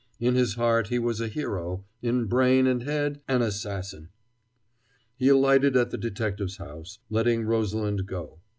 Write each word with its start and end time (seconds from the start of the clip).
In 0.19 0.33
his 0.33 0.55
heart 0.55 0.87
he 0.87 0.97
was 0.97 1.21
a 1.21 1.27
hero, 1.27 1.85
in 2.01 2.25
brain 2.25 2.65
and 2.65 2.81
head 2.81 3.21
an 3.27 3.43
assassin! 3.43 4.09
He 5.15 5.29
alighted 5.29 5.77
at 5.77 5.91
the 5.91 5.97
detective's 5.99 6.57
house, 6.57 6.97
letting 7.11 7.43
Rosalind 7.43 8.07
go. 8.07 8.39